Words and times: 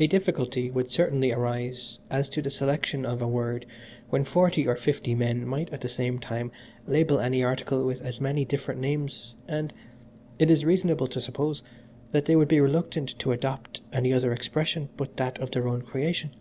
"A 0.00 0.08
difficulty 0.08 0.72
would 0.72 0.90
certainly 0.90 1.30
arise 1.30 2.00
as 2.10 2.28
to 2.30 2.42
the 2.42 2.50
selection 2.50 3.06
of 3.06 3.22
a 3.22 3.28
word 3.28 3.64
when 4.10 4.24
forty 4.24 4.66
or 4.66 4.74
fifty 4.74 5.14
men 5.14 5.46
might 5.46 5.72
at 5.72 5.82
the 5.82 5.88
same 5.88 6.18
time 6.18 6.50
label 6.88 7.20
any 7.20 7.40
article 7.40 7.84
with 7.84 8.02
as 8.02 8.20
many 8.20 8.44
different 8.44 8.80
names, 8.80 9.36
and, 9.46 9.72
it 10.40 10.50
is 10.50 10.64
reasonable 10.64 11.06
to 11.06 11.20
suppose, 11.20 11.62
that 12.10 12.24
they 12.24 12.34
would 12.34 12.48
be 12.48 12.58
reluctant 12.60 13.16
to 13.20 13.30
adopt 13.30 13.82
any 13.92 14.12
other 14.12 14.32
expression 14.32 14.88
but 14.96 15.16
that 15.16 15.38
of 15.38 15.52
their 15.52 15.68
own 15.68 15.82
creation. 15.82 16.34